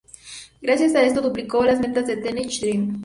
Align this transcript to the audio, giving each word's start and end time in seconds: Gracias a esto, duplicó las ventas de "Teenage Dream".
Gracias 0.63 0.95
a 0.95 1.03
esto, 1.03 1.21
duplicó 1.21 1.63
las 1.63 1.79
ventas 1.79 2.07
de 2.07 2.17
"Teenage 2.17 2.59
Dream". 2.61 2.99